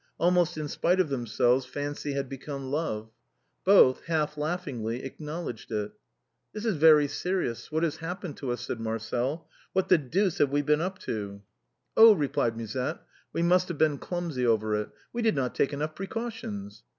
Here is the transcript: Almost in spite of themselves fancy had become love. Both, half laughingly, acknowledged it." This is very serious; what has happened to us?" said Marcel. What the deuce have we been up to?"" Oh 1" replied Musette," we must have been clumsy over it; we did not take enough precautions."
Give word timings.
Almost 0.17 0.57
in 0.57 0.67
spite 0.67 0.99
of 0.99 1.09
themselves 1.09 1.67
fancy 1.67 2.13
had 2.13 2.27
become 2.27 2.71
love. 2.71 3.11
Both, 3.63 4.05
half 4.05 4.35
laughingly, 4.35 5.03
acknowledged 5.03 5.71
it." 5.71 5.91
This 6.53 6.65
is 6.65 6.75
very 6.77 7.07
serious; 7.07 7.71
what 7.71 7.83
has 7.83 7.97
happened 7.97 8.35
to 8.37 8.51
us?" 8.51 8.61
said 8.65 8.79
Marcel. 8.79 9.47
What 9.73 9.89
the 9.89 9.99
deuce 9.99 10.39
have 10.39 10.49
we 10.49 10.63
been 10.63 10.81
up 10.81 10.97
to?"" 11.01 11.43
Oh 11.95 12.13
1" 12.13 12.17
replied 12.19 12.57
Musette," 12.57 12.99
we 13.31 13.43
must 13.43 13.67
have 13.67 13.77
been 13.77 13.99
clumsy 13.99 14.43
over 14.43 14.73
it; 14.81 14.89
we 15.13 15.21
did 15.21 15.35
not 15.35 15.53
take 15.53 15.71
enough 15.71 15.93
precautions." 15.93 16.81